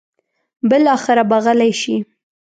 بالاخره 0.69 1.23
به 1.29 1.37
غلې 1.45 1.71
شي. 1.81 1.95